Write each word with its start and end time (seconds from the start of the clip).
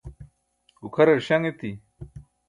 gukʰarar 0.81 1.19
śaṅ 1.25 1.43
eti 1.51 1.69